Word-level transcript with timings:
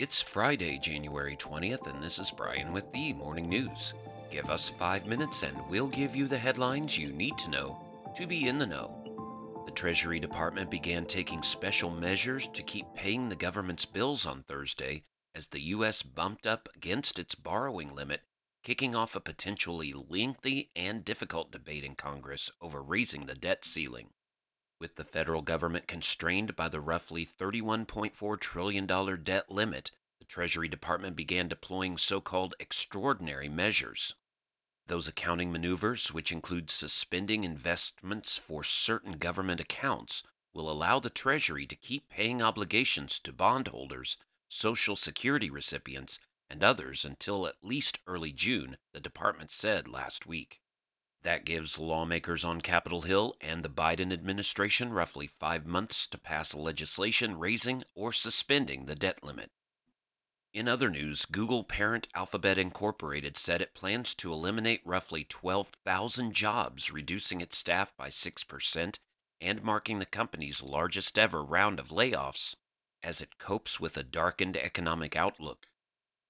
It's 0.00 0.22
Friday, 0.22 0.78
January 0.78 1.36
20th, 1.36 1.86
and 1.86 2.02
this 2.02 2.18
is 2.18 2.30
Brian 2.30 2.72
with 2.72 2.90
the 2.90 3.12
Morning 3.12 3.50
News. 3.50 3.92
Give 4.30 4.48
us 4.48 4.66
five 4.66 5.06
minutes 5.06 5.42
and 5.42 5.54
we'll 5.68 5.88
give 5.88 6.16
you 6.16 6.26
the 6.26 6.38
headlines 6.38 6.96
you 6.96 7.12
need 7.12 7.36
to 7.36 7.50
know 7.50 7.78
to 8.16 8.26
be 8.26 8.48
in 8.48 8.58
the 8.58 8.64
know. 8.64 9.62
The 9.66 9.72
Treasury 9.72 10.18
Department 10.18 10.70
began 10.70 11.04
taking 11.04 11.42
special 11.42 11.90
measures 11.90 12.48
to 12.54 12.62
keep 12.62 12.86
paying 12.94 13.28
the 13.28 13.36
government's 13.36 13.84
bills 13.84 14.24
on 14.24 14.42
Thursday 14.44 15.02
as 15.34 15.48
the 15.48 15.60
U.S. 15.74 16.02
bumped 16.02 16.46
up 16.46 16.70
against 16.74 17.18
its 17.18 17.34
borrowing 17.34 17.94
limit, 17.94 18.22
kicking 18.64 18.96
off 18.96 19.14
a 19.14 19.20
potentially 19.20 19.92
lengthy 19.92 20.70
and 20.74 21.04
difficult 21.04 21.52
debate 21.52 21.84
in 21.84 21.94
Congress 21.94 22.50
over 22.62 22.80
raising 22.82 23.26
the 23.26 23.34
debt 23.34 23.66
ceiling. 23.66 24.08
With 24.80 24.96
the 24.96 25.04
federal 25.04 25.42
government 25.42 25.86
constrained 25.86 26.56
by 26.56 26.68
the 26.70 26.80
roughly 26.80 27.26
$31.4 27.26 28.40
trillion 28.40 28.86
debt 29.22 29.50
limit, 29.50 29.90
the 30.18 30.24
Treasury 30.24 30.68
Department 30.68 31.14
began 31.16 31.48
deploying 31.48 31.98
so 31.98 32.22
called 32.22 32.54
extraordinary 32.58 33.48
measures. 33.48 34.14
Those 34.86 35.06
accounting 35.06 35.52
maneuvers, 35.52 36.14
which 36.14 36.32
include 36.32 36.70
suspending 36.70 37.44
investments 37.44 38.38
for 38.38 38.64
certain 38.64 39.18
government 39.18 39.60
accounts, 39.60 40.22
will 40.54 40.70
allow 40.70 40.98
the 40.98 41.10
Treasury 41.10 41.66
to 41.66 41.76
keep 41.76 42.08
paying 42.08 42.42
obligations 42.42 43.18
to 43.20 43.34
bondholders, 43.34 44.16
Social 44.48 44.96
Security 44.96 45.50
recipients, 45.50 46.18
and 46.48 46.64
others 46.64 47.04
until 47.04 47.46
at 47.46 47.62
least 47.62 47.98
early 48.06 48.32
June, 48.32 48.78
the 48.92 49.00
department 49.00 49.50
said 49.50 49.86
last 49.86 50.26
week. 50.26 50.60
That 51.22 51.44
gives 51.44 51.78
lawmakers 51.78 52.44
on 52.44 52.62
Capitol 52.62 53.02
Hill 53.02 53.36
and 53.40 53.62
the 53.62 53.68
Biden 53.68 54.12
administration 54.12 54.92
roughly 54.92 55.26
five 55.26 55.66
months 55.66 56.06
to 56.08 56.18
pass 56.18 56.54
legislation 56.54 57.38
raising 57.38 57.84
or 57.94 58.12
suspending 58.12 58.86
the 58.86 58.94
debt 58.94 59.22
limit. 59.22 59.50
In 60.52 60.66
other 60.66 60.88
news, 60.88 61.26
Google 61.26 61.62
parent 61.62 62.08
Alphabet 62.14 62.58
Incorporated 62.58 63.36
said 63.36 63.60
it 63.60 63.74
plans 63.74 64.14
to 64.16 64.32
eliminate 64.32 64.80
roughly 64.84 65.22
12,000 65.22 66.32
jobs, 66.32 66.90
reducing 66.90 67.40
its 67.40 67.56
staff 67.56 67.96
by 67.96 68.08
6% 68.08 68.98
and 69.40 69.62
marking 69.62 69.98
the 69.98 70.06
company's 70.06 70.62
largest 70.62 71.18
ever 71.18 71.44
round 71.44 71.78
of 71.78 71.88
layoffs 71.88 72.56
as 73.02 73.20
it 73.20 73.38
copes 73.38 73.78
with 73.78 73.96
a 73.96 74.02
darkened 74.02 74.56
economic 74.56 75.14
outlook. 75.16 75.66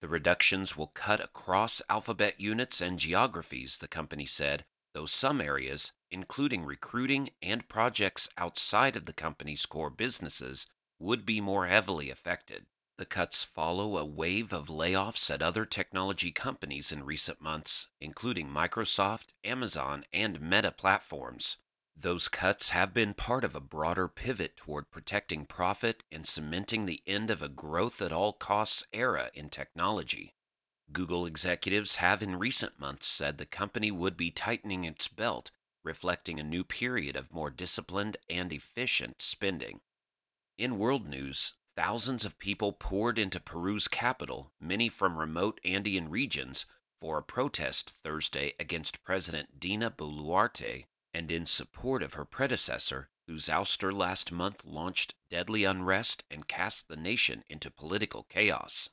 The 0.00 0.08
reductions 0.08 0.76
will 0.76 0.88
cut 0.88 1.20
across 1.20 1.80
Alphabet 1.88 2.40
units 2.40 2.80
and 2.80 2.98
geographies, 2.98 3.78
the 3.78 3.88
company 3.88 4.26
said, 4.26 4.64
though 4.94 5.06
some 5.06 5.40
areas, 5.40 5.92
including 6.10 6.64
recruiting 6.64 7.30
and 7.42 7.68
projects 7.68 8.28
outside 8.36 8.96
of 8.96 9.06
the 9.06 9.12
company's 9.12 9.66
core 9.66 9.90
businesses, 9.90 10.66
would 10.98 11.26
be 11.26 11.40
more 11.40 11.66
heavily 11.66 12.10
affected. 12.10 12.66
The 12.98 13.06
cuts 13.06 13.42
follow 13.42 13.96
a 13.96 14.04
wave 14.04 14.52
of 14.52 14.68
layoffs 14.68 15.30
at 15.30 15.42
other 15.42 15.64
technology 15.64 16.30
companies 16.30 16.92
in 16.92 17.04
recent 17.04 17.40
months, 17.40 17.88
including 18.00 18.48
Microsoft, 18.48 19.32
Amazon, 19.42 20.04
and 20.12 20.40
Meta 20.40 20.70
platforms. 20.70 21.56
Those 21.96 22.28
cuts 22.28 22.70
have 22.70 22.94
been 22.94 23.14
part 23.14 23.44
of 23.44 23.54
a 23.54 23.60
broader 23.60 24.08
pivot 24.08 24.56
toward 24.56 24.90
protecting 24.90 25.46
profit 25.46 26.04
and 26.12 26.26
cementing 26.26 26.86
the 26.86 27.02
end 27.06 27.30
of 27.30 27.42
a 27.42 27.48
growth 27.48 28.00
at 28.00 28.12
all 28.12 28.32
costs 28.32 28.86
era 28.92 29.30
in 29.34 29.50
technology. 29.50 30.34
Google 30.92 31.26
executives 31.26 31.96
have 31.96 32.22
in 32.22 32.38
recent 32.38 32.78
months 32.78 33.06
said 33.06 33.38
the 33.38 33.46
company 33.46 33.90
would 33.90 34.16
be 34.16 34.30
tightening 34.30 34.84
its 34.84 35.08
belt, 35.08 35.50
reflecting 35.84 36.38
a 36.38 36.44
new 36.44 36.64
period 36.64 37.16
of 37.16 37.32
more 37.32 37.50
disciplined 37.50 38.16
and 38.28 38.52
efficient 38.52 39.22
spending. 39.22 39.80
In 40.58 40.78
world 40.78 41.08
news, 41.08 41.54
thousands 41.76 42.24
of 42.24 42.38
people 42.38 42.72
poured 42.72 43.18
into 43.18 43.40
Peru's 43.40 43.88
capital, 43.88 44.52
many 44.60 44.88
from 44.88 45.16
remote 45.16 45.60
Andean 45.64 46.10
regions, 46.10 46.66
for 47.00 47.18
a 47.18 47.22
protest 47.22 47.90
Thursday 47.90 48.54
against 48.60 49.02
President 49.02 49.58
Dina 49.58 49.90
Boluarte 49.90 50.84
and 51.12 51.30
in 51.30 51.46
support 51.46 52.02
of 52.02 52.14
her 52.14 52.24
predecessor, 52.24 53.08
whose 53.26 53.46
ouster 53.46 53.92
last 53.92 54.30
month 54.30 54.64
launched 54.64 55.14
deadly 55.30 55.64
unrest 55.64 56.24
and 56.30 56.48
cast 56.48 56.88
the 56.88 56.96
nation 56.96 57.44
into 57.48 57.70
political 57.70 58.24
chaos. 58.24 58.88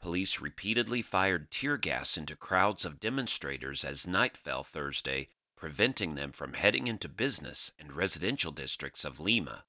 Police 0.00 0.40
repeatedly 0.40 1.02
fired 1.02 1.50
tear 1.50 1.76
gas 1.76 2.16
into 2.16 2.36
crowds 2.36 2.84
of 2.84 3.00
demonstrators 3.00 3.84
as 3.84 4.06
night 4.06 4.36
fell 4.36 4.62
Thursday, 4.62 5.28
preventing 5.56 6.14
them 6.14 6.32
from 6.32 6.52
heading 6.52 6.86
into 6.86 7.08
business 7.08 7.72
and 7.78 7.92
residential 7.92 8.52
districts 8.52 9.04
of 9.04 9.20
Lima. 9.20 9.64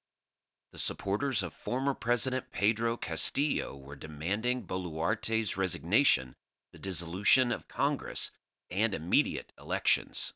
The 0.72 0.80
supporters 0.80 1.44
of 1.44 1.54
former 1.54 1.94
President 1.94 2.52
Pedro 2.52 2.98
Castillo 2.98 3.76
were 3.76 3.96
demanding 3.96 4.64
Boluarte's 4.64 5.56
resignation, 5.56 6.36
the 6.74 6.80
dissolution 6.80 7.52
of 7.52 7.70
Congress, 7.70 8.32
and 8.70 8.94
immediate 8.94 9.54
elections. 9.58 10.34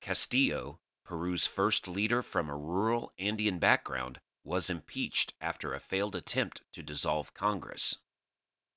Castillo, 0.00 0.78
Peru's 1.04 1.46
first 1.46 1.88
leader 1.88 2.22
from 2.22 2.48
a 2.48 2.56
rural 2.56 3.12
Andean 3.18 3.58
background, 3.58 4.20
was 4.44 4.70
impeached 4.70 5.34
after 5.40 5.74
a 5.74 5.80
failed 5.80 6.14
attempt 6.14 6.62
to 6.72 6.82
dissolve 6.82 7.34
Congress. 7.34 7.98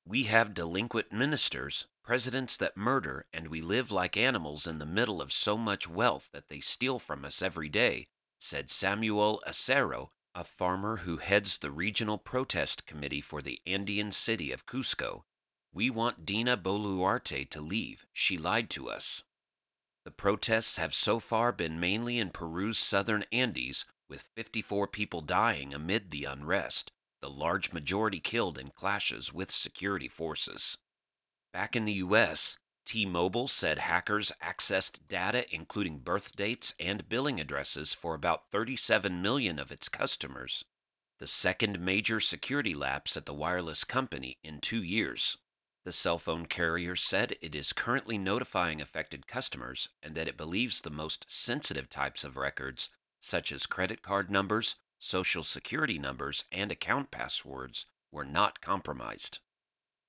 We 0.09 0.23
have 0.23 0.53
delinquent 0.53 1.11
ministers, 1.11 1.85
presidents 2.01 2.55
that 2.57 2.77
murder, 2.77 3.25
and 3.33 3.49
we 3.49 3.59
live 3.59 3.91
like 3.91 4.15
animals 4.15 4.65
in 4.65 4.79
the 4.79 4.85
middle 4.85 5.21
of 5.21 5.33
so 5.33 5.57
much 5.57 5.89
wealth 5.89 6.29
that 6.31 6.47
they 6.47 6.61
steal 6.61 6.97
from 6.97 7.25
us 7.25 7.41
every 7.41 7.67
day, 7.67 8.07
said 8.39 8.69
Samuel 8.69 9.43
Acero, 9.45 10.11
a 10.33 10.45
farmer 10.45 10.97
who 10.97 11.17
heads 11.17 11.57
the 11.57 11.71
regional 11.71 12.17
protest 12.17 12.85
committee 12.85 13.19
for 13.19 13.41
the 13.41 13.59
Andean 13.67 14.13
city 14.13 14.53
of 14.53 14.65
Cusco. 14.65 15.23
We 15.73 15.89
want 15.89 16.25
Dina 16.25 16.55
Boluarte 16.55 17.49
to 17.49 17.59
leave. 17.59 18.05
She 18.13 18.37
lied 18.37 18.69
to 18.69 18.89
us. 18.89 19.25
The 20.05 20.11
protests 20.11 20.77
have 20.77 20.93
so 20.93 21.19
far 21.19 21.51
been 21.51 21.81
mainly 21.81 22.17
in 22.17 22.29
Peru's 22.29 22.79
southern 22.79 23.25
Andes, 23.33 23.83
with 24.07 24.29
54 24.37 24.87
people 24.87 25.19
dying 25.19 25.73
amid 25.73 26.11
the 26.11 26.23
unrest 26.23 26.93
the 27.21 27.29
large 27.29 27.73
majority 27.73 28.19
killed 28.19 28.57
in 28.57 28.69
clashes 28.69 29.33
with 29.33 29.51
security 29.51 30.07
forces. 30.07 30.77
Back 31.51 31.75
in 31.75 31.85
the 31.85 31.93
U.S., 31.93 32.57
T 32.85 33.05
Mobile 33.05 33.47
said 33.47 33.79
hackers 33.79 34.31
accessed 34.41 34.99
data 35.09 35.45
including 35.53 35.99
birth 35.99 36.35
dates 36.35 36.73
and 36.79 37.09
billing 37.09 37.39
addresses 37.39 37.93
for 37.93 38.13
about 38.13 38.49
37 38.51 39.21
million 39.21 39.59
of 39.59 39.71
its 39.71 39.89
customers, 39.89 40.63
the 41.19 41.27
second 41.27 41.79
major 41.79 42.19
security 42.19 42.73
lapse 42.73 43.17
at 43.17 43.25
the 43.25 43.33
wireless 43.33 43.83
company 43.83 44.37
in 44.43 44.61
two 44.61 44.81
years. 44.81 45.37
The 45.83 45.91
cell 45.91 46.19
phone 46.19 46.45
carrier 46.45 46.95
said 46.95 47.35
it 47.41 47.55
is 47.55 47.73
currently 47.73 48.17
notifying 48.17 48.81
affected 48.81 49.27
customers 49.27 49.89
and 50.03 50.15
that 50.15 50.27
it 50.27 50.37
believes 50.37 50.81
the 50.81 50.89
most 50.89 51.25
sensitive 51.27 51.89
types 51.89 52.23
of 52.23 52.37
records, 52.37 52.89
such 53.19 53.51
as 53.51 53.65
credit 53.65 54.01
card 54.01 54.29
numbers, 54.29 54.75
social 54.99 55.43
security 55.43 55.99
numbers, 55.99 56.45
and 56.51 56.71
account 56.71 57.11
passwords 57.11 57.85
were 58.11 58.25
not 58.25 58.61
compromised. 58.61 59.39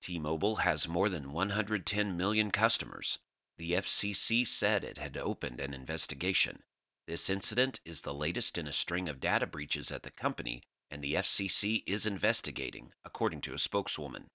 T 0.01 0.19
Mobile 0.19 0.57
has 0.57 0.89
more 0.89 1.09
than 1.09 1.33
110 1.33 2.17
million 2.17 2.51
customers. 2.51 3.19
The 3.59 3.73
FCC 3.73 4.47
said 4.47 4.85
it 4.85 4.99
had 4.99 5.17
opened 5.17 5.61
an 5.61 5.75
investigation. 5.75 6.63
This 7.07 7.29
incident 7.29 7.81
is 7.85 8.03
the 8.03 8.15
latest 8.15 8.57
in 8.57 8.69
a 8.69 8.73
string 8.73 9.09
of 9.09 9.21
data 9.21 9.47
breaches 9.47 9.91
at 9.91 10.05
the 10.05 10.11
company, 10.11 10.63
and 10.91 11.03
the 11.03 11.15
FCC 11.15 11.83
is 11.87 12.07
investigating, 12.07 12.93
according 13.05 13.41
to 13.43 13.55
a 13.55 13.59
spokeswoman. 13.59 14.29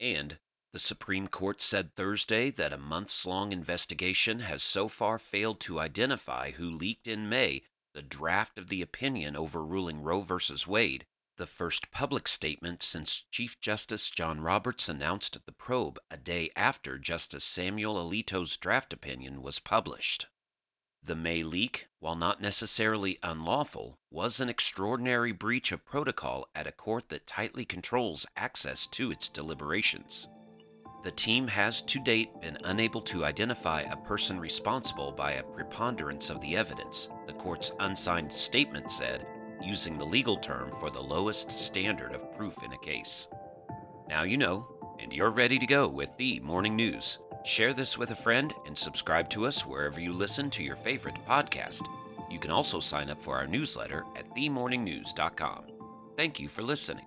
And 0.00 0.38
the 0.72 0.78
Supreme 0.78 1.28
Court 1.28 1.60
said 1.60 1.94
Thursday 1.94 2.50
that 2.52 2.72
a 2.72 2.78
months 2.78 3.26
long 3.26 3.52
investigation 3.52 4.40
has 4.40 4.62
so 4.62 4.88
far 4.88 5.18
failed 5.18 5.60
to 5.60 5.80
identify 5.80 6.52
who 6.52 6.70
leaked 6.70 7.06
in 7.06 7.28
May 7.28 7.62
the 7.98 8.02
draft 8.02 8.60
of 8.60 8.68
the 8.68 8.80
opinion 8.80 9.34
overruling 9.34 10.02
Roe 10.02 10.20
v. 10.20 10.36
Wade, 10.68 11.04
the 11.36 11.48
first 11.48 11.90
public 11.90 12.28
statement 12.28 12.80
since 12.80 13.24
Chief 13.32 13.60
Justice 13.60 14.08
John 14.08 14.40
Roberts 14.40 14.88
announced 14.88 15.36
the 15.44 15.50
probe 15.50 15.98
a 16.08 16.16
day 16.16 16.50
after 16.54 16.96
Justice 16.96 17.42
Samuel 17.42 17.96
Alito's 17.96 18.56
draft 18.56 18.92
opinion 18.92 19.42
was 19.42 19.58
published. 19.58 20.28
The 21.02 21.16
May 21.16 21.42
leak, 21.42 21.88
while 21.98 22.14
not 22.14 22.40
necessarily 22.40 23.18
unlawful, 23.24 23.98
was 24.12 24.38
an 24.38 24.48
extraordinary 24.48 25.32
breach 25.32 25.72
of 25.72 25.84
protocol 25.84 26.46
at 26.54 26.68
a 26.68 26.72
court 26.72 27.08
that 27.08 27.26
tightly 27.26 27.64
controls 27.64 28.26
access 28.36 28.86
to 28.92 29.10
its 29.10 29.28
deliberations. 29.28 30.28
The 31.02 31.10
team 31.12 31.46
has 31.46 31.80
to 31.82 32.00
date 32.00 32.40
been 32.40 32.58
unable 32.64 33.00
to 33.02 33.24
identify 33.24 33.82
a 33.82 33.96
person 33.96 34.40
responsible 34.40 35.12
by 35.12 35.32
a 35.32 35.42
preponderance 35.42 36.28
of 36.28 36.40
the 36.40 36.56
evidence, 36.56 37.08
the 37.26 37.32
court's 37.32 37.72
unsigned 37.80 38.32
statement 38.32 38.90
said, 38.90 39.26
using 39.62 39.96
the 39.96 40.04
legal 40.04 40.36
term 40.36 40.70
for 40.80 40.90
the 40.90 41.00
lowest 41.00 41.50
standard 41.52 42.14
of 42.14 42.36
proof 42.36 42.62
in 42.64 42.72
a 42.72 42.78
case. 42.78 43.28
Now 44.08 44.22
you 44.22 44.36
know, 44.36 44.66
and 44.98 45.12
you're 45.12 45.30
ready 45.30 45.58
to 45.58 45.66
go 45.66 45.86
with 45.86 46.10
the 46.16 46.40
morning 46.40 46.74
news. 46.74 47.18
Share 47.44 47.72
this 47.72 47.96
with 47.96 48.10
a 48.10 48.16
friend 48.16 48.52
and 48.66 48.76
subscribe 48.76 49.30
to 49.30 49.46
us 49.46 49.64
wherever 49.64 50.00
you 50.00 50.12
listen 50.12 50.50
to 50.50 50.62
your 50.64 50.76
favorite 50.76 51.16
podcast. 51.26 51.86
You 52.30 52.38
can 52.38 52.50
also 52.50 52.80
sign 52.80 53.08
up 53.08 53.20
for 53.20 53.36
our 53.36 53.46
newsletter 53.46 54.04
at 54.16 54.28
themorningnews.com. 54.34 55.64
Thank 56.16 56.40
you 56.40 56.48
for 56.48 56.62
listening. 56.62 57.06